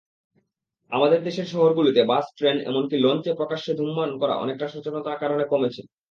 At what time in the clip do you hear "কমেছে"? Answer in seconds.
5.47-5.81